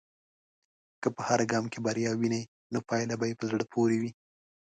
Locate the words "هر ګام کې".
1.29-1.79